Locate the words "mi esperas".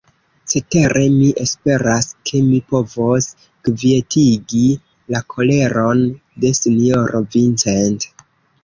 1.17-2.07